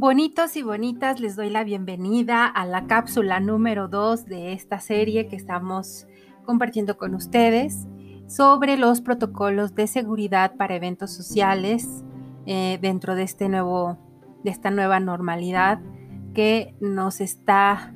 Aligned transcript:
Bonitos 0.00 0.56
y 0.56 0.62
bonitas, 0.62 1.20
les 1.20 1.36
doy 1.36 1.50
la 1.50 1.62
bienvenida 1.62 2.46
a 2.46 2.64
la 2.64 2.86
cápsula 2.86 3.38
número 3.38 3.86
2 3.86 4.24
de 4.24 4.54
esta 4.54 4.80
serie 4.80 5.28
que 5.28 5.36
estamos 5.36 6.06
compartiendo 6.46 6.96
con 6.96 7.14
ustedes 7.14 7.86
sobre 8.26 8.78
los 8.78 9.02
protocolos 9.02 9.74
de 9.74 9.86
seguridad 9.86 10.56
para 10.56 10.74
eventos 10.74 11.10
sociales 11.10 12.02
eh, 12.46 12.78
dentro 12.80 13.14
de, 13.14 13.24
este 13.24 13.50
nuevo, 13.50 13.98
de 14.42 14.50
esta 14.50 14.70
nueva 14.70 15.00
normalidad 15.00 15.82
que 16.32 16.74
nos 16.80 17.20
está 17.20 17.92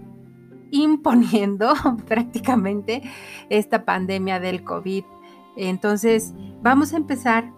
imponiendo 0.73 1.73
prácticamente 2.07 3.00
esta 3.48 3.86
pandemia 3.86 4.41
del 4.41 4.62
COVID. 4.62 5.05
Entonces, 5.57 6.34
vamos 6.61 6.93
a 6.93 6.98
empezar 6.98 7.50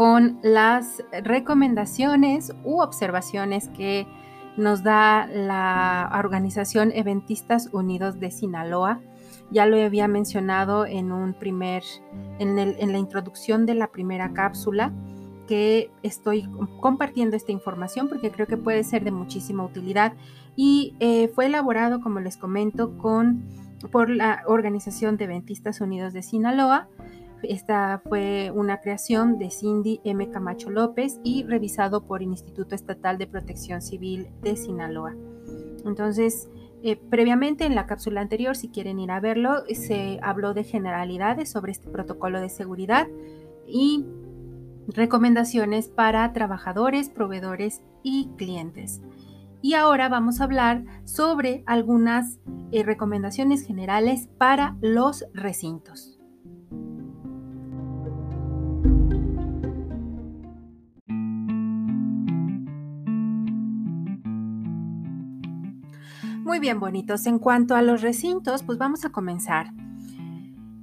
con 0.00 0.38
las 0.42 1.04
recomendaciones 1.24 2.54
u 2.64 2.80
observaciones 2.80 3.68
que 3.68 4.06
nos 4.56 4.82
da 4.82 5.26
la 5.26 6.10
organización 6.18 6.90
Eventistas 6.94 7.68
Unidos 7.70 8.18
de 8.18 8.30
Sinaloa. 8.30 9.02
Ya 9.50 9.66
lo 9.66 9.76
había 9.76 10.08
mencionado 10.08 10.86
en 10.86 11.12
un 11.12 11.34
primer, 11.34 11.82
en, 12.38 12.56
la 12.92 12.98
introducción 12.98 13.66
de 13.66 13.74
la 13.74 13.88
primera 13.88 14.32
cápsula, 14.32 14.90
que 15.46 15.90
estoy 16.02 16.48
compartiendo 16.80 17.36
esta 17.36 17.52
información 17.52 18.08
porque 18.08 18.30
creo 18.30 18.46
que 18.46 18.56
puede 18.56 18.84
ser 18.84 19.04
de 19.04 19.10
muchísima 19.10 19.66
utilidad 19.66 20.14
y 20.56 20.94
eh, 21.00 21.28
fue 21.34 21.44
elaborado, 21.44 22.00
como 22.00 22.20
les 22.20 22.38
comento, 22.38 22.96
con, 22.96 23.44
por 23.92 24.08
la 24.08 24.44
Organización 24.46 25.18
de 25.18 25.24
Eventistas 25.24 25.82
Unidos 25.82 26.14
de 26.14 26.22
Sinaloa 26.22 26.88
esta 27.42 28.02
fue 28.08 28.52
una 28.54 28.80
creación 28.80 29.38
de 29.38 29.50
Cindy 29.50 30.00
M. 30.04 30.30
Camacho 30.30 30.70
López 30.70 31.20
y 31.24 31.44
revisado 31.44 32.06
por 32.06 32.22
el 32.22 32.28
Instituto 32.28 32.74
Estatal 32.74 33.18
de 33.18 33.26
Protección 33.26 33.82
Civil 33.82 34.28
de 34.42 34.56
Sinaloa. 34.56 35.14
Entonces, 35.84 36.48
eh, 36.82 36.96
previamente 36.96 37.64
en 37.64 37.74
la 37.74 37.86
cápsula 37.86 38.20
anterior, 38.20 38.56
si 38.56 38.68
quieren 38.68 38.98
ir 38.98 39.10
a 39.10 39.20
verlo, 39.20 39.64
se 39.72 40.18
habló 40.22 40.54
de 40.54 40.64
generalidades 40.64 41.50
sobre 41.50 41.72
este 41.72 41.90
protocolo 41.90 42.40
de 42.40 42.48
seguridad 42.48 43.06
y 43.66 44.04
recomendaciones 44.88 45.88
para 45.88 46.32
trabajadores, 46.32 47.10
proveedores 47.10 47.82
y 48.02 48.30
clientes. 48.36 49.02
Y 49.62 49.74
ahora 49.74 50.08
vamos 50.08 50.40
a 50.40 50.44
hablar 50.44 50.84
sobre 51.04 51.62
algunas 51.66 52.38
eh, 52.72 52.82
recomendaciones 52.82 53.66
generales 53.66 54.28
para 54.38 54.76
los 54.80 55.26
recintos. 55.34 56.19
Muy 66.50 66.58
bien, 66.58 66.80
bonitos. 66.80 67.26
En 67.26 67.38
cuanto 67.38 67.76
a 67.76 67.80
los 67.80 68.02
recintos, 68.02 68.64
pues 68.64 68.76
vamos 68.76 69.04
a 69.04 69.10
comenzar. 69.10 69.72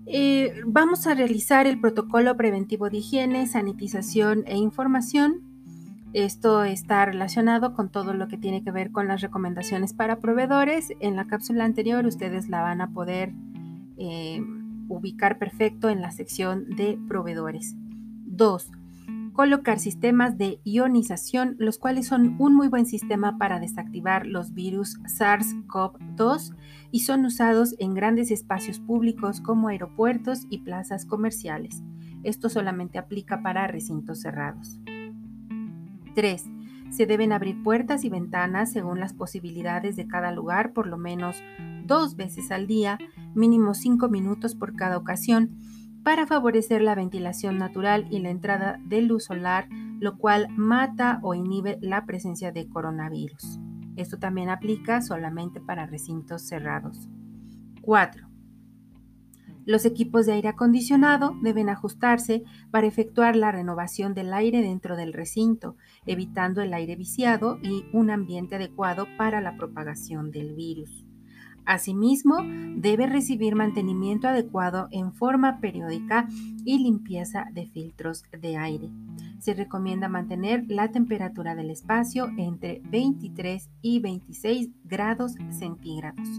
Eh, 0.06 0.62
vamos 0.66 1.06
a 1.08 1.14
realizar 1.14 1.68
el 1.68 1.82
protocolo 1.82 2.38
preventivo 2.38 2.90
de 2.90 3.00
higiene, 3.00 3.46
sanitización 3.48 4.46
e 4.48 4.56
información. 4.56 5.42
Esto 6.14 6.64
está 6.64 7.04
relacionado 7.04 7.74
con 7.74 7.90
todo 7.90 8.14
lo 8.14 8.30
que 8.30 8.38
tiene 8.38 8.64
que 8.64 8.72
ver 8.72 8.94
con 8.94 9.10
las 9.10 9.20
recomendaciones 9.20 9.92
para 9.92 10.20
proveedores. 10.20 10.94
En 11.02 11.18
la 11.18 11.28
cápsula 11.28 11.66
anterior 11.66 12.06
ustedes 12.06 12.48
la 12.48 12.62
van 12.62 12.80
a 12.80 12.94
poder 12.94 13.34
eh, 13.98 14.42
ubicar 14.88 15.38
perfecto 15.38 15.90
en 15.90 16.00
la 16.00 16.12
sección 16.12 16.78
de 16.78 16.98
proveedores. 17.10 17.76
2 18.26 18.72
colocar 19.38 19.78
sistemas 19.78 20.40
de 20.40 20.60
ionización, 20.64 21.58
los 21.60 21.78
cuales 21.78 22.08
son 22.08 22.38
un 22.40 22.56
muy 22.56 22.70
buen 22.70 22.88
sistema 22.88 23.38
para 23.38 23.60
desactivar 23.60 24.26
los 24.26 24.56
virus 24.56 25.00
SARS-CoV-2 25.04 26.56
y 26.90 27.02
son 27.02 27.24
usados 27.24 27.76
en 27.78 27.94
grandes 27.94 28.32
espacios 28.32 28.80
públicos 28.80 29.40
como 29.40 29.68
aeropuertos 29.68 30.48
y 30.50 30.64
plazas 30.64 31.06
comerciales. 31.06 31.84
Esto 32.24 32.50
solamente 32.50 32.98
aplica 32.98 33.44
para 33.44 33.68
recintos 33.68 34.22
cerrados. 34.22 34.80
3. 36.16 36.44
Se 36.90 37.06
deben 37.06 37.32
abrir 37.32 37.62
puertas 37.62 38.06
y 38.06 38.10
ventanas 38.10 38.72
según 38.72 39.00
las 39.00 39.14
posibilidades 39.14 39.96
de 39.96 40.08
cada 40.08 40.32
lugar 40.32 40.74
por 40.74 40.88
lo 40.88 40.98
menos 40.98 41.44
dos 41.86 42.16
veces 42.16 42.50
al 42.50 42.66
día, 42.66 42.98
mínimo 43.36 43.76
5 43.76 44.10
minutos 44.10 44.56
por 44.56 44.76
cada 44.76 44.98
ocasión 44.98 45.60
para 46.04 46.28
favorecer 46.28 46.82
la 46.82 46.96
ventilación 46.96 47.58
natural 47.58 48.08
y 48.10 48.20
la 48.20 48.30
entrada 48.30 48.80
de 48.86 49.02
luz 49.02 49.26
solar, 49.26 49.68
lo 50.00 50.18
cual 50.18 50.48
mata 50.56 51.20
o 51.24 51.34
inhibe 51.34 51.78
la 51.82 52.06
presencia 52.06 52.52
de 52.52 52.68
coronavirus. 52.68 53.60
Esto 53.96 54.18
también 54.18 54.50
aplica 54.50 55.02
solamente 55.02 55.60
para 55.60 55.88
recintos 55.88 56.44
cerrados. 56.44 57.10
4. 57.82 58.28
Los 59.66 59.84
equipos 59.86 60.26
de 60.26 60.34
aire 60.34 60.50
acondicionado 60.50 61.36
deben 61.42 61.68
ajustarse 61.68 62.44
para 62.72 62.88
efectuar 62.88 63.36
la 63.36 63.52
renovación 63.52 64.14
del 64.14 64.34
aire 64.34 64.62
dentro 64.62 64.96
del 64.96 65.14
recinto, 65.14 65.76
evitando 66.06 66.62
el 66.62 66.74
aire 66.74 66.96
viciado 66.96 67.60
y 67.62 67.86
un 67.92 68.12
ambiente 68.12 68.56
adecuado 68.56 69.08
para 69.18 69.42
la 69.42 69.58
propagación 69.58 70.32
del 70.32 70.54
virus. 70.54 71.07
Asimismo, 71.68 72.38
debe 72.78 73.08
recibir 73.08 73.54
mantenimiento 73.54 74.30
adecuado 74.30 74.88
en 74.90 75.12
forma 75.12 75.60
periódica 75.60 76.26
y 76.64 76.80
limpieza 76.80 77.46
de 77.52 77.68
filtros 77.68 78.24
de 78.32 78.56
aire. 78.56 78.90
Se 79.40 79.54
recomienda 79.54 80.08
mantener 80.08 80.64
la 80.70 80.92
temperatura 80.94 81.56
del 81.56 81.70
espacio 81.70 82.32
entre 82.38 82.82
23 82.86 83.70
y 83.82 84.00
26 84.00 84.70
grados 84.86 85.36
centígrados. 85.50 86.30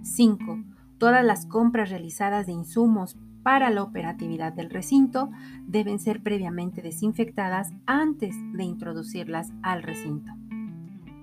5. 0.00 0.64
Todas 0.96 1.22
las 1.22 1.44
compras 1.44 1.90
realizadas 1.90 2.46
de 2.46 2.52
insumos 2.52 3.18
para 3.42 3.68
la 3.68 3.82
operatividad 3.82 4.54
del 4.54 4.70
recinto 4.70 5.30
deben 5.66 5.98
ser 5.98 6.22
previamente 6.22 6.80
desinfectadas 6.80 7.70
antes 7.84 8.34
de 8.54 8.64
introducirlas 8.64 9.52
al 9.62 9.82
recinto. 9.82 10.32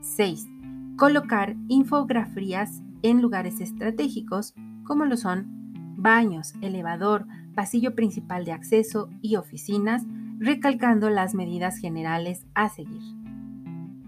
6 0.01 0.58
colocar 0.99 1.55
infografías 1.69 2.81
en 3.03 3.21
lugares 3.21 3.61
estratégicos 3.61 4.53
como 4.83 5.05
lo 5.05 5.15
son 5.15 5.47
baños, 5.95 6.53
elevador, 6.61 7.25
pasillo 7.55 7.95
principal 7.95 8.43
de 8.43 8.51
acceso 8.51 9.09
y 9.21 9.37
oficinas, 9.37 10.03
recalcando 10.39 11.09
las 11.09 11.35
medidas 11.35 11.77
generales 11.77 12.45
a 12.53 12.67
seguir. 12.67 13.01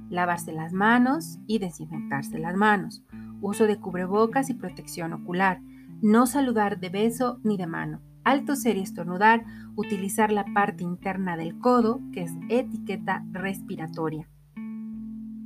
Lavarse 0.09 0.51
las 0.51 0.73
manos 0.73 1.39
y 1.47 1.59
desinfectarse 1.59 2.39
las 2.39 2.57
manos. 2.57 3.05
Uso 3.39 3.67
de 3.67 3.77
cubrebocas 3.77 4.49
y 4.49 4.53
protección 4.53 5.13
ocular. 5.13 5.61
No 6.01 6.25
saludar 6.25 6.81
de 6.81 6.89
beso 6.89 7.39
ni 7.43 7.55
de 7.55 7.67
mano. 7.67 8.01
Al 8.25 8.43
toser 8.43 8.75
y 8.75 8.81
estornudar, 8.81 9.45
utilizar 9.75 10.33
la 10.33 10.43
parte 10.53 10.83
interna 10.83 11.37
del 11.37 11.57
codo, 11.57 12.01
que 12.11 12.23
es 12.23 12.33
etiqueta 12.49 13.23
respiratoria 13.31 14.27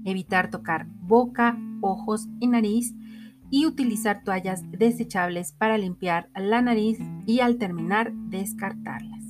evitar 0.05 0.49
tocar 0.49 0.87
boca, 1.01 1.57
ojos 1.81 2.27
y 2.39 2.47
nariz 2.47 2.95
y 3.49 3.65
utilizar 3.65 4.23
toallas 4.23 4.63
desechables 4.71 5.51
para 5.51 5.77
limpiar 5.77 6.29
la 6.35 6.61
nariz 6.61 6.99
y 7.25 7.41
al 7.41 7.57
terminar 7.57 8.13
descartarlas. 8.13 9.23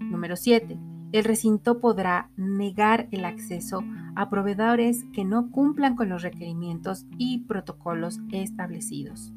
Número 0.00 0.36
7. 0.36 0.78
El 1.12 1.24
recinto 1.24 1.80
podrá 1.80 2.30
negar 2.36 3.08
el 3.10 3.24
acceso 3.24 3.82
a 4.14 4.30
proveedores 4.30 5.04
que 5.12 5.24
no 5.24 5.50
cumplan 5.50 5.96
con 5.96 6.08
los 6.08 6.22
requerimientos 6.22 7.06
y 7.18 7.38
protocolos 7.38 8.20
establecidos. 8.30 9.32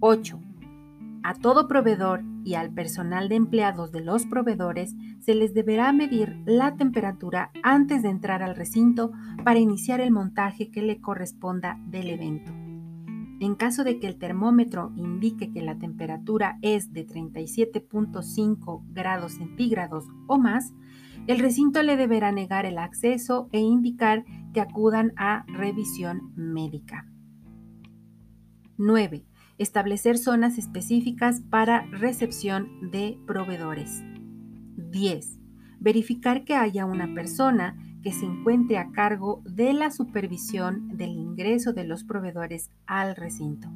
8. 0.00 0.40
A 1.26 1.32
todo 1.32 1.68
proveedor 1.68 2.22
y 2.44 2.52
al 2.52 2.70
personal 2.70 3.30
de 3.30 3.36
empleados 3.36 3.90
de 3.92 4.02
los 4.02 4.26
proveedores 4.26 4.94
se 5.20 5.34
les 5.34 5.54
deberá 5.54 5.90
medir 5.90 6.36
la 6.44 6.76
temperatura 6.76 7.50
antes 7.62 8.02
de 8.02 8.10
entrar 8.10 8.42
al 8.42 8.54
recinto 8.54 9.10
para 9.42 9.58
iniciar 9.58 10.02
el 10.02 10.10
montaje 10.10 10.70
que 10.70 10.82
le 10.82 11.00
corresponda 11.00 11.80
del 11.86 12.10
evento. 12.10 12.52
En 13.40 13.54
caso 13.54 13.84
de 13.84 13.98
que 13.98 14.06
el 14.06 14.18
termómetro 14.18 14.92
indique 14.96 15.50
que 15.50 15.62
la 15.62 15.78
temperatura 15.78 16.58
es 16.60 16.92
de 16.92 17.06
37.5 17.06 18.82
grados 18.92 19.32
centígrados 19.32 20.04
o 20.26 20.36
más, 20.36 20.74
el 21.26 21.38
recinto 21.38 21.82
le 21.82 21.96
deberá 21.96 22.32
negar 22.32 22.66
el 22.66 22.76
acceso 22.76 23.48
e 23.50 23.60
indicar 23.60 24.26
que 24.52 24.60
acudan 24.60 25.14
a 25.16 25.46
revisión 25.48 26.34
médica. 26.36 27.06
9 28.76 29.24
establecer 29.58 30.18
zonas 30.18 30.58
específicas 30.58 31.40
para 31.40 31.86
recepción 31.86 32.90
de 32.90 33.18
proveedores. 33.26 34.02
10. 34.76 35.38
Verificar 35.80 36.44
que 36.44 36.54
haya 36.54 36.84
una 36.86 37.12
persona 37.14 37.76
que 38.02 38.12
se 38.12 38.26
encuentre 38.26 38.78
a 38.78 38.90
cargo 38.90 39.42
de 39.44 39.72
la 39.72 39.90
supervisión 39.90 40.96
del 40.96 41.10
ingreso 41.10 41.72
de 41.72 41.84
los 41.84 42.04
proveedores 42.04 42.70
al 42.86 43.16
recinto, 43.16 43.68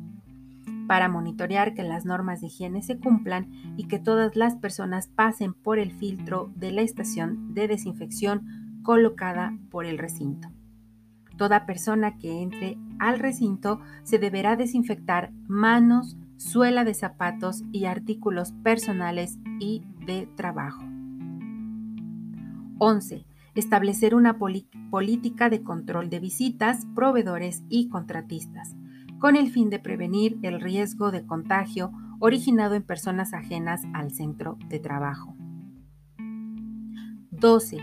para 0.86 1.08
monitorear 1.08 1.74
que 1.74 1.82
las 1.82 2.04
normas 2.04 2.40
de 2.40 2.48
higiene 2.48 2.82
se 2.82 2.98
cumplan 2.98 3.50
y 3.76 3.88
que 3.88 3.98
todas 3.98 4.36
las 4.36 4.56
personas 4.56 5.08
pasen 5.08 5.54
por 5.54 5.78
el 5.78 5.92
filtro 5.92 6.52
de 6.56 6.72
la 6.72 6.82
estación 6.82 7.54
de 7.54 7.68
desinfección 7.68 8.80
colocada 8.82 9.56
por 9.70 9.86
el 9.86 9.98
recinto. 9.98 10.48
Toda 11.36 11.66
persona 11.66 12.18
que 12.18 12.42
entre 12.42 12.76
al 12.98 13.18
recinto 13.18 13.80
se 14.02 14.18
deberá 14.18 14.56
desinfectar 14.56 15.32
manos, 15.46 16.16
suela 16.36 16.84
de 16.84 16.94
zapatos 16.94 17.64
y 17.72 17.86
artículos 17.86 18.52
personales 18.62 19.38
y 19.60 19.82
de 20.06 20.26
trabajo. 20.36 20.82
11. 22.78 23.26
Establecer 23.54 24.14
una 24.14 24.38
política 24.38 25.50
de 25.50 25.62
control 25.62 26.10
de 26.10 26.20
visitas, 26.20 26.86
proveedores 26.94 27.64
y 27.68 27.88
contratistas, 27.88 28.76
con 29.18 29.34
el 29.34 29.50
fin 29.50 29.68
de 29.68 29.80
prevenir 29.80 30.38
el 30.42 30.60
riesgo 30.60 31.10
de 31.10 31.26
contagio 31.26 31.90
originado 32.20 32.74
en 32.74 32.84
personas 32.84 33.34
ajenas 33.34 33.82
al 33.94 34.12
centro 34.12 34.58
de 34.68 34.78
trabajo. 34.78 35.36
12. 37.30 37.78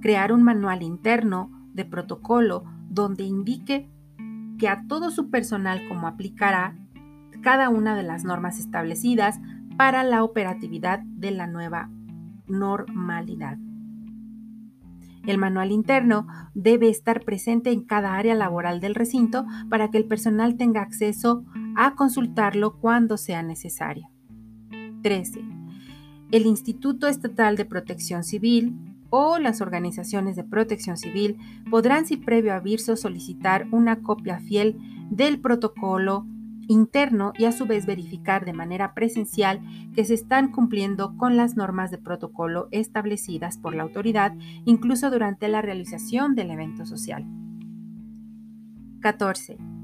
Crear 0.00 0.32
un 0.32 0.42
manual 0.42 0.82
interno 0.82 1.50
de 1.72 1.84
protocolo 1.84 2.64
donde 2.88 3.24
indique 3.24 3.90
que 4.58 4.68
a 4.68 4.84
todo 4.86 5.10
su 5.10 5.30
personal 5.30 5.82
cómo 5.88 6.06
aplicará 6.06 6.76
cada 7.42 7.68
una 7.68 7.96
de 7.96 8.02
las 8.02 8.24
normas 8.24 8.58
establecidas 8.58 9.38
para 9.76 10.02
la 10.04 10.24
operatividad 10.24 11.00
de 11.00 11.30
la 11.30 11.46
nueva 11.46 11.90
normalidad. 12.46 13.58
El 15.26 15.38
manual 15.38 15.72
interno 15.72 16.26
debe 16.54 16.88
estar 16.88 17.24
presente 17.24 17.72
en 17.72 17.84
cada 17.84 18.14
área 18.14 18.34
laboral 18.34 18.80
del 18.80 18.94
recinto 18.94 19.44
para 19.68 19.90
que 19.90 19.98
el 19.98 20.06
personal 20.06 20.56
tenga 20.56 20.82
acceso 20.82 21.44
a 21.74 21.94
consultarlo 21.96 22.78
cuando 22.78 23.16
sea 23.16 23.42
necesario. 23.42 24.08
13. 25.02 25.40
El 26.30 26.46
Instituto 26.46 27.08
Estatal 27.08 27.56
de 27.56 27.64
Protección 27.64 28.22
Civil 28.22 28.95
o 29.10 29.38
las 29.38 29.60
organizaciones 29.60 30.36
de 30.36 30.44
protección 30.44 30.96
civil 30.96 31.36
podrán, 31.70 32.06
sin 32.06 32.24
previo 32.24 32.54
aviso, 32.54 32.96
solicitar 32.96 33.66
una 33.72 34.02
copia 34.02 34.40
fiel 34.40 34.78
del 35.10 35.40
protocolo 35.40 36.26
interno 36.68 37.32
y 37.38 37.44
a 37.44 37.52
su 37.52 37.66
vez 37.66 37.86
verificar 37.86 38.44
de 38.44 38.52
manera 38.52 38.94
presencial 38.94 39.60
que 39.94 40.04
se 40.04 40.14
están 40.14 40.50
cumpliendo 40.50 41.16
con 41.16 41.36
las 41.36 41.56
normas 41.56 41.90
de 41.90 41.98
protocolo 41.98 42.68
establecidas 42.70 43.58
por 43.58 43.74
la 43.74 43.84
autoridad, 43.84 44.34
incluso 44.64 45.10
durante 45.10 45.48
la 45.48 45.62
realización 45.62 46.34
del 46.34 46.50
evento 46.50 46.86
social. 46.86 47.24
14. 49.00 49.75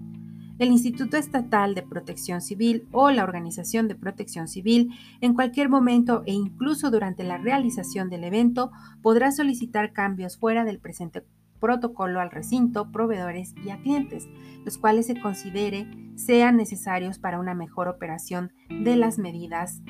El 0.63 0.71
Instituto 0.71 1.17
Estatal 1.17 1.75
de 1.75 1.83
Protección 1.83 2.41
Civil 2.41 2.87
o 2.93 3.11
la 3.11 3.25
Organización 3.25 3.89
de 3.89 3.97
Protección 3.97 4.47
Civil 4.47 4.93
en 5.21 5.35
cualquier 5.35 5.69
momento 5.69 6.23
e 6.25 6.35
incluso 6.35 6.93
durante 6.93 7.25
la 7.25 7.37
realización 7.37 8.09
del 8.09 8.23
evento 8.23 8.71
podrá 9.03 9.33
solicitar 9.33 9.93
cambios 9.93 10.39
fuera 10.39 10.65
del 10.65 10.79
presente 10.79 11.25
protocolo 11.59 12.21
al 12.21 12.31
recinto, 12.31 12.93
proveedores 12.93 13.57
y 13.67 13.71
a 13.71 13.79
clientes, 13.79 14.29
los 14.65 14.79
cuales 14.79 15.07
se 15.07 15.21
considere 15.21 15.91
sean 16.15 16.59
necesarios 16.59 17.19
para 17.19 17.41
una 17.41 17.55
mejor 17.55 17.89
operación 17.89 18.53
de 18.69 18.95
las 18.95 19.19
medidas 19.19 19.83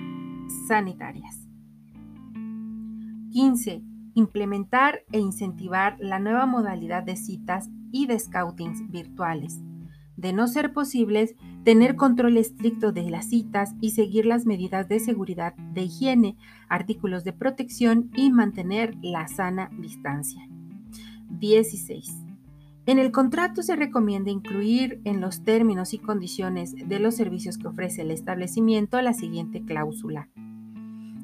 sanitarias. 0.68 1.50
15. 3.30 3.82
Implementar 4.14 5.02
e 5.12 5.18
incentivar 5.18 5.98
la 6.00 6.18
nueva 6.18 6.46
modalidad 6.46 7.02
de 7.02 7.16
citas 7.16 7.68
y 7.90 8.06
de 8.06 8.18
scoutings 8.18 8.90
virtuales. 8.90 9.60
De 10.16 10.32
no 10.32 10.46
ser 10.46 10.72
posibles, 10.72 11.34
tener 11.64 11.96
control 11.96 12.36
estricto 12.36 12.92
de 12.92 13.10
las 13.10 13.28
citas 13.28 13.74
y 13.80 13.90
seguir 13.90 14.26
las 14.26 14.46
medidas 14.46 14.88
de 14.88 15.00
seguridad 15.00 15.54
de 15.54 15.82
higiene, 15.82 16.36
artículos 16.68 17.24
de 17.24 17.32
protección 17.32 18.10
y 18.14 18.30
mantener 18.30 18.94
la 19.02 19.26
sana 19.28 19.70
distancia. 19.78 20.46
16. 21.30 22.32
En 22.84 22.98
el 22.98 23.12
contrato 23.12 23.62
se 23.62 23.76
recomienda 23.76 24.30
incluir 24.30 25.00
en 25.04 25.20
los 25.20 25.44
términos 25.44 25.94
y 25.94 25.98
condiciones 25.98 26.74
de 26.74 26.98
los 26.98 27.14
servicios 27.14 27.56
que 27.56 27.68
ofrece 27.68 28.02
el 28.02 28.10
establecimiento 28.10 29.00
la 29.00 29.14
siguiente 29.14 29.64
cláusula. 29.64 30.28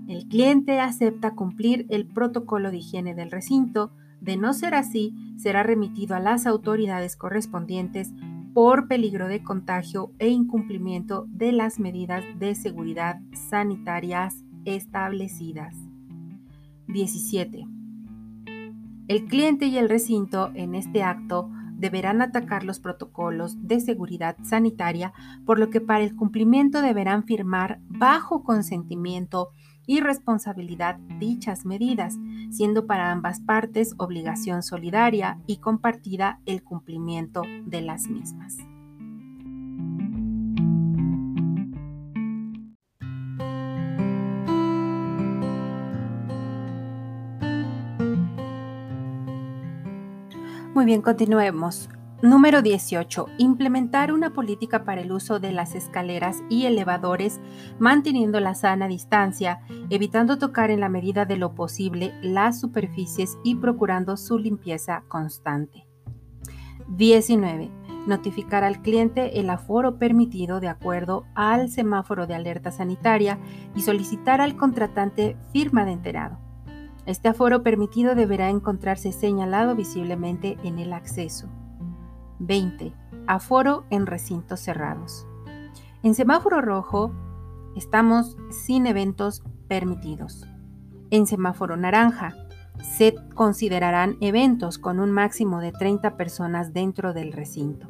El 0.08 0.26
cliente 0.28 0.78
acepta 0.78 1.34
cumplir 1.34 1.86
el 1.90 2.06
protocolo 2.06 2.70
de 2.70 2.78
higiene 2.78 3.14
del 3.14 3.30
recinto, 3.30 3.90
de 4.20 4.36
no 4.36 4.54
ser 4.54 4.74
así, 4.74 5.14
será 5.36 5.62
remitido 5.62 6.14
a 6.14 6.20
las 6.20 6.46
autoridades 6.46 7.16
correspondientes 7.16 8.12
por 8.58 8.88
peligro 8.88 9.28
de 9.28 9.44
contagio 9.44 10.10
e 10.18 10.30
incumplimiento 10.30 11.26
de 11.28 11.52
las 11.52 11.78
medidas 11.78 12.24
de 12.40 12.56
seguridad 12.56 13.20
sanitarias 13.32 14.42
establecidas. 14.64 15.76
17. 16.88 17.68
El 19.06 19.26
cliente 19.26 19.66
y 19.66 19.78
el 19.78 19.88
recinto 19.88 20.50
en 20.56 20.74
este 20.74 21.04
acto 21.04 21.48
deberán 21.74 22.20
atacar 22.20 22.64
los 22.64 22.80
protocolos 22.80 23.64
de 23.68 23.78
seguridad 23.78 24.36
sanitaria, 24.42 25.12
por 25.46 25.60
lo 25.60 25.70
que 25.70 25.80
para 25.80 26.02
el 26.02 26.16
cumplimiento 26.16 26.82
deberán 26.82 27.22
firmar 27.22 27.78
bajo 27.86 28.42
consentimiento 28.42 29.50
y 29.88 30.00
responsabilidad 30.00 30.98
dichas 31.18 31.64
medidas, 31.64 32.16
siendo 32.50 32.86
para 32.86 33.10
ambas 33.10 33.40
partes 33.40 33.94
obligación 33.96 34.62
solidaria 34.62 35.40
y 35.46 35.56
compartida 35.56 36.40
el 36.44 36.62
cumplimiento 36.62 37.42
de 37.64 37.80
las 37.80 38.06
mismas. 38.06 38.58
Muy 50.74 50.84
bien, 50.84 51.00
continuemos. 51.00 51.88
Número 52.20 52.62
18. 52.62 53.26
Implementar 53.38 54.12
una 54.12 54.32
política 54.32 54.84
para 54.84 55.02
el 55.02 55.12
uso 55.12 55.38
de 55.38 55.52
las 55.52 55.76
escaleras 55.76 56.42
y 56.50 56.66
elevadores, 56.66 57.40
manteniendo 57.78 58.40
la 58.40 58.56
sana 58.56 58.88
distancia, 58.88 59.60
evitando 59.88 60.36
tocar 60.36 60.72
en 60.72 60.80
la 60.80 60.88
medida 60.88 61.26
de 61.26 61.36
lo 61.36 61.54
posible 61.54 62.12
las 62.20 62.58
superficies 62.58 63.38
y 63.44 63.54
procurando 63.54 64.16
su 64.16 64.36
limpieza 64.36 65.04
constante. 65.06 65.86
19. 66.88 67.70
Notificar 68.08 68.64
al 68.64 68.82
cliente 68.82 69.38
el 69.38 69.48
aforo 69.48 69.96
permitido 69.98 70.58
de 70.58 70.66
acuerdo 70.66 71.24
al 71.36 71.70
semáforo 71.70 72.26
de 72.26 72.34
alerta 72.34 72.72
sanitaria 72.72 73.38
y 73.76 73.82
solicitar 73.82 74.40
al 74.40 74.56
contratante 74.56 75.36
firma 75.52 75.84
de 75.84 75.92
enterado. 75.92 76.40
Este 77.06 77.28
aforo 77.28 77.62
permitido 77.62 78.16
deberá 78.16 78.50
encontrarse 78.50 79.12
señalado 79.12 79.76
visiblemente 79.76 80.58
en 80.64 80.80
el 80.80 80.92
acceso. 80.92 81.48
20. 82.38 82.92
Aforo 83.26 83.84
en 83.90 84.06
recintos 84.06 84.60
cerrados. 84.60 85.26
En 86.02 86.14
semáforo 86.14 86.60
rojo 86.60 87.12
estamos 87.76 88.36
sin 88.50 88.86
eventos 88.86 89.42
permitidos. 89.68 90.46
En 91.10 91.26
semáforo 91.26 91.76
naranja 91.76 92.34
se 92.82 93.14
considerarán 93.34 94.16
eventos 94.20 94.78
con 94.78 95.00
un 95.00 95.10
máximo 95.10 95.60
de 95.60 95.72
30 95.72 96.16
personas 96.16 96.72
dentro 96.72 97.12
del 97.12 97.32
recinto. 97.32 97.88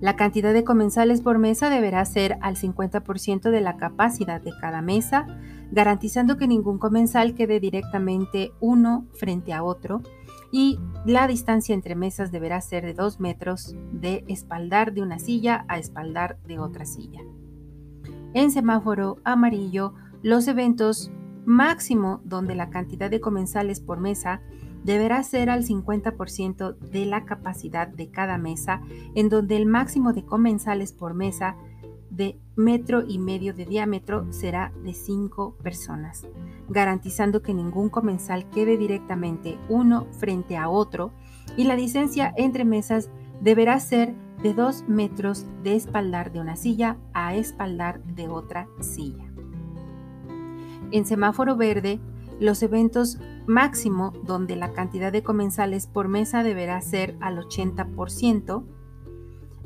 La 0.00 0.14
cantidad 0.14 0.52
de 0.52 0.62
comensales 0.62 1.22
por 1.22 1.38
mesa 1.38 1.70
deberá 1.70 2.04
ser 2.04 2.38
al 2.40 2.54
50% 2.54 3.50
de 3.50 3.60
la 3.60 3.76
capacidad 3.76 4.40
de 4.40 4.52
cada 4.60 4.80
mesa 4.80 5.26
garantizando 5.70 6.36
que 6.36 6.46
ningún 6.46 6.78
comensal 6.78 7.34
quede 7.34 7.60
directamente 7.60 8.52
uno 8.60 9.06
frente 9.14 9.52
a 9.52 9.62
otro 9.62 10.02
y 10.50 10.78
la 11.04 11.26
distancia 11.26 11.74
entre 11.74 11.94
mesas 11.94 12.32
deberá 12.32 12.60
ser 12.60 12.84
de 12.84 12.94
2 12.94 13.20
metros 13.20 13.76
de 13.92 14.24
espaldar 14.28 14.92
de 14.92 15.02
una 15.02 15.18
silla 15.18 15.64
a 15.68 15.78
espaldar 15.78 16.38
de 16.46 16.58
otra 16.58 16.84
silla. 16.84 17.20
En 18.34 18.50
semáforo 18.50 19.18
amarillo, 19.24 19.94
los 20.22 20.48
eventos 20.48 21.10
máximo 21.44 22.20
donde 22.24 22.54
la 22.54 22.70
cantidad 22.70 23.10
de 23.10 23.20
comensales 23.20 23.80
por 23.80 24.00
mesa 24.00 24.42
deberá 24.84 25.22
ser 25.22 25.50
al 25.50 25.64
50% 25.64 26.78
de 26.78 27.06
la 27.06 27.24
capacidad 27.24 27.88
de 27.88 28.10
cada 28.10 28.38
mesa, 28.38 28.82
en 29.14 29.28
donde 29.28 29.56
el 29.56 29.66
máximo 29.66 30.12
de 30.12 30.24
comensales 30.24 30.92
por 30.92 31.14
mesa 31.14 31.56
de 32.18 32.36
metro 32.56 33.04
y 33.06 33.18
medio 33.18 33.54
de 33.54 33.64
diámetro 33.64 34.30
será 34.30 34.72
de 34.82 34.92
5 34.92 35.54
personas, 35.62 36.26
garantizando 36.68 37.40
que 37.40 37.54
ningún 37.54 37.88
comensal 37.88 38.50
quede 38.50 38.76
directamente 38.76 39.56
uno 39.68 40.06
frente 40.18 40.56
a 40.56 40.68
otro 40.68 41.12
y 41.56 41.64
la 41.64 41.76
distancia 41.76 42.34
entre 42.36 42.64
mesas 42.64 43.08
deberá 43.40 43.78
ser 43.78 44.14
de 44.42 44.52
2 44.52 44.88
metros 44.88 45.46
de 45.62 45.76
espaldar 45.76 46.32
de 46.32 46.40
una 46.40 46.56
silla 46.56 46.98
a 47.14 47.36
espaldar 47.36 48.02
de 48.02 48.28
otra 48.28 48.68
silla. 48.80 49.24
En 50.90 51.06
semáforo 51.06 51.56
verde, 51.56 52.00
los 52.40 52.62
eventos 52.62 53.20
máximo 53.46 54.12
donde 54.24 54.56
la 54.56 54.72
cantidad 54.72 55.12
de 55.12 55.22
comensales 55.22 55.86
por 55.86 56.08
mesa 56.08 56.42
deberá 56.42 56.80
ser 56.80 57.16
al 57.20 57.38
80% 57.38 58.64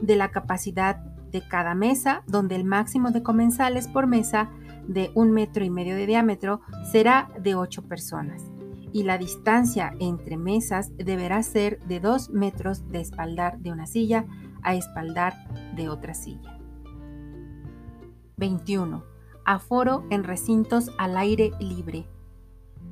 de 0.02 0.16
la 0.16 0.30
capacidad 0.30 1.11
de 1.32 1.46
cada 1.48 1.74
mesa, 1.74 2.22
donde 2.26 2.54
el 2.56 2.64
máximo 2.64 3.10
de 3.10 3.22
comensales 3.22 3.88
por 3.88 4.06
mesa 4.06 4.50
de 4.86 5.10
un 5.14 5.32
metro 5.32 5.64
y 5.64 5.70
medio 5.70 5.96
de 5.96 6.06
diámetro 6.06 6.60
será 6.90 7.30
de 7.40 7.54
ocho 7.54 7.82
personas. 7.82 8.52
y 8.92 9.04
la 9.04 9.18
distancia 9.18 9.94
entre 9.98 10.36
mesas 10.36 10.92
deberá 10.96 11.42
ser 11.42 11.80
de 11.86 11.98
2 11.98 12.30
metros 12.30 12.88
de 12.90 13.00
espaldar 13.00 13.58
de 13.58 13.72
una 13.72 13.86
silla 13.86 14.26
a 14.62 14.74
espaldar 14.74 15.34
de 15.74 15.88
otra 15.88 16.14
silla. 16.14 16.58
21. 18.36 19.04
Aforo 19.44 20.04
en 20.10 20.24
recintos 20.24 20.90
al 20.98 21.16
aire 21.16 21.52
libre. 21.58 22.06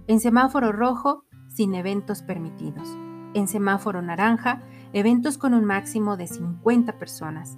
En 0.07 0.21
semáforo 0.21 0.73
rojo, 0.73 1.25
sin 1.49 1.75
eventos 1.75 2.23
permitidos. 2.23 2.89
En 3.35 3.47
semáforo 3.47 4.03
naranja, 4.03 4.63
eventos 4.93 5.39
con 5.39 5.55
un 5.55 5.65
máximo 5.65 6.17
de 6.17 6.27
50 6.27 6.99
personas. 6.99 7.57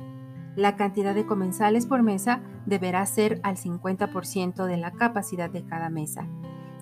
La 0.56 0.76
cantidad 0.76 1.14
de 1.14 1.24
comensales 1.24 1.86
por 1.86 2.02
mesa 2.02 2.40
deberá 2.66 3.04
ser 3.06 3.40
al 3.42 3.56
50% 3.56 4.66
de 4.66 4.76
la 4.76 4.90
capacidad 4.92 5.48
de 5.48 5.64
cada 5.64 5.88
mesa, 5.88 6.26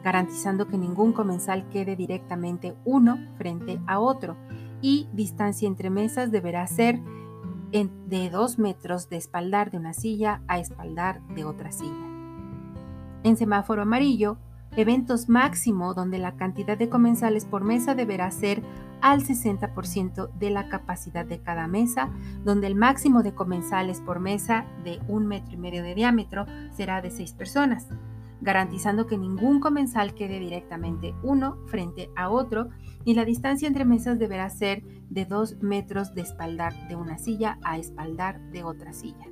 garantizando 0.03 0.67
que 0.67 0.79
ningún 0.79 1.13
comensal 1.13 1.69
quede 1.69 1.95
directamente 1.95 2.75
uno 2.85 3.19
frente 3.37 3.81
a 3.87 4.01
otro 4.01 4.37
y 4.83 5.09
distancia 5.13 5.69
entre 5.69 5.91
mesas 5.91 6.31
deberá 6.31 6.67
ser 6.67 7.01
de 7.71 8.31
2 8.31 8.59
metros 8.59 9.09
de 9.09 9.17
espaldar 9.17 9.71
de 9.71 9.77
una 9.77 9.93
silla 9.93 10.43
a 10.49 10.59
espaldar 10.59 11.21
de 11.29 11.45
otra 11.45 11.71
silla. 11.71 12.05
En 13.23 13.37
semáforo 13.37 13.83
amarillo, 13.83 14.39
eventos 14.75 15.29
máximo 15.29 15.95
donde 15.95 16.19
la 16.19 16.37
cantidad 16.37 16.77
de 16.77 16.89
comensales 16.89 17.45
por 17.45 17.63
mesa 17.63 17.95
deberá 17.95 18.31
ser 18.33 18.63
al 19.03 19.23
60% 19.23 20.31
de 20.35 20.51
la 20.51 20.69
capacidad 20.69 21.25
de 21.25 21.41
cada 21.41 21.67
mesa, 21.67 22.11
donde 22.45 22.67
el 22.67 22.75
máximo 22.75 23.23
de 23.23 23.35
comensales 23.35 24.01
por 24.01 24.21
mesa 24.21 24.67
de 24.85 25.01
un 25.09 25.27
metro 25.27 25.55
y 25.55 25.57
medio 25.57 25.83
de 25.83 25.95
diámetro 25.95 26.47
será 26.73 27.01
de 27.03 27.11
6 27.11 27.33
personas, 27.35 27.89
garantizando 28.41 29.07
que 29.07 29.19
ningún 29.19 29.61
comensal 29.61 30.15
quede 30.15 30.39
directamente 30.39 31.15
uno 31.23 31.59
frente 31.67 32.11
a 32.17 32.31
otro 32.31 32.69
y 33.05 33.15
la 33.15 33.25
distancia 33.25 33.69
entre 33.69 33.85
mesas 33.85 34.19
deberá 34.19 34.49
ser 34.51 34.83
de 35.09 35.25
2 35.25 35.63
metros 35.63 36.15
de 36.15 36.23
espaldar 36.23 36.89
de 36.89 36.97
una 36.97 37.19
silla 37.19 37.59
a 37.63 37.79
espaldar 37.79 38.41
de 38.51 38.65
otra 38.65 38.93
silla. 38.93 39.27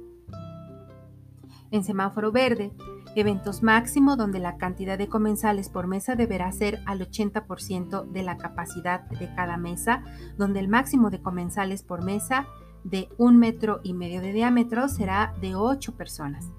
En 1.71 1.85
semáforo 1.85 2.33
verde, 2.33 2.73
eventos 3.15 3.63
máximo 3.63 4.17
donde 4.17 4.39
la 4.39 4.57
cantidad 4.57 4.97
de 4.97 5.09
comensales 5.09 5.69
por 5.69 5.87
mesa 5.87 6.15
deberá 6.15 6.51
ser 6.53 6.81
al 6.87 7.01
80% 7.01 8.07
de 8.11 8.23
la 8.23 8.37
capacidad 8.37 9.03
de 9.11 9.33
cada 9.35 9.57
mesa, 9.57 10.03
donde 10.37 10.61
el 10.61 10.69
máximo 10.69 11.11
de 11.11 11.21
comensales 11.21 11.83
por 11.83 12.03
mesa 12.03 12.47
de 12.85 13.09
un 13.19 13.37
metro 13.39 13.81
y 13.83 13.93
medio 13.93 14.21
de 14.21 14.33
diámetro 14.33 14.89
será 14.89 15.35
de 15.41 15.55
8 15.55 15.97
personas. 15.97 16.51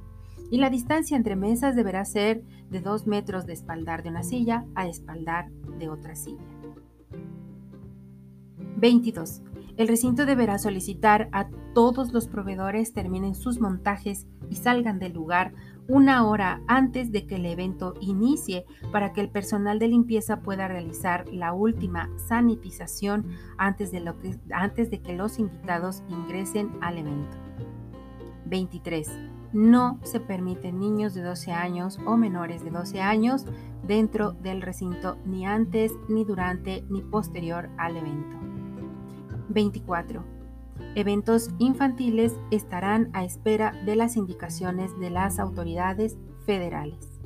Y 0.51 0.57
la 0.57 0.69
distancia 0.69 1.15
entre 1.15 1.35
mesas 1.35 1.75
deberá 1.75 2.05
ser 2.05 2.43
de 2.69 2.81
2 2.81 3.07
metros 3.07 3.45
de 3.45 3.53
espaldar 3.53 4.03
de 4.03 4.09
una 4.09 4.23
silla 4.23 4.65
a 4.75 4.87
espaldar 4.87 5.49
de 5.77 5.89
otra 5.89 6.15
silla. 6.15 6.43
22. 8.77 9.41
El 9.77 9.87
recinto 9.87 10.25
deberá 10.25 10.57
solicitar 10.57 11.29
a 11.31 11.47
todos 11.73 12.11
los 12.11 12.27
proveedores 12.27 12.93
terminen 12.93 13.35
sus 13.35 13.59
montajes 13.61 14.27
y 14.49 14.55
salgan 14.55 14.99
del 14.99 15.13
lugar 15.13 15.53
una 15.89 16.27
hora 16.27 16.61
antes 16.67 17.11
de 17.11 17.25
que 17.25 17.35
el 17.35 17.45
evento 17.47 17.95
inicie 17.99 18.65
para 18.91 19.11
que 19.11 19.21
el 19.21 19.29
personal 19.29 19.79
de 19.79 19.87
limpieza 19.87 20.41
pueda 20.41 20.67
realizar 20.67 21.27
la 21.29 21.51
última 21.51 22.09
sanitización 22.17 23.25
antes 23.57 23.91
de, 23.91 23.99
lo 23.99 24.19
que, 24.19 24.37
antes 24.53 24.91
de 24.91 25.01
que 25.01 25.15
los 25.15 25.39
invitados 25.39 26.03
ingresen 26.07 26.71
al 26.81 26.99
evento. 26.99 27.37
23. 28.45 29.09
No 29.51 29.99
se 30.03 30.19
permiten 30.19 30.79
niños 30.79 31.15
de 31.15 31.23
12 31.23 31.51
años 31.51 31.99
o 32.05 32.17
menores 32.17 32.63
de 32.63 32.69
12 32.69 33.01
años 33.01 33.45
dentro 33.83 34.33
del 34.33 34.61
recinto 34.61 35.17
ni 35.25 35.47
antes, 35.47 35.91
ni 36.07 36.23
durante, 36.23 36.85
ni 36.89 37.01
posterior 37.01 37.69
al 37.77 37.97
evento. 37.97 38.37
24 39.49 40.38
Eventos 40.95 41.49
infantiles 41.59 42.33
estarán 42.51 43.09
a 43.13 43.23
espera 43.23 43.73
de 43.85 43.95
las 43.95 44.17
indicaciones 44.17 44.97
de 44.99 45.09
las 45.09 45.39
autoridades 45.39 46.17
federales. 46.45 47.18